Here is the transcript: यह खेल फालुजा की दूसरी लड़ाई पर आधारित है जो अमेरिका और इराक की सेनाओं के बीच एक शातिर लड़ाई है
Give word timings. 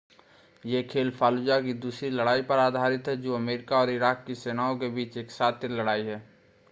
यह 0.63 0.81
खेल 0.83 1.11
फालुजा 1.11 1.59
की 1.61 1.73
दूसरी 1.83 2.09
लड़ाई 2.09 2.41
पर 2.49 2.59
आधारित 2.59 3.07
है 3.07 3.15
जो 3.21 3.35
अमेरिका 3.35 3.77
और 3.79 3.89
इराक 3.89 4.23
की 4.27 4.35
सेनाओं 4.35 4.75
के 4.77 4.89
बीच 4.89 5.17
एक 5.17 5.31
शातिर 5.31 5.71
लड़ाई 5.71 6.03
है 6.03 6.21